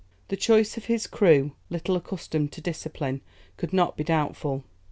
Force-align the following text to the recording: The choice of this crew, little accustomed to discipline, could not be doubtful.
The 0.29 0.35
choice 0.35 0.77
of 0.77 0.87
this 0.87 1.05
crew, 1.05 1.51
little 1.69 1.95
accustomed 1.95 2.51
to 2.53 2.59
discipline, 2.61 3.21
could 3.55 3.71
not 3.71 3.95
be 3.97 4.03
doubtful. 4.03 4.63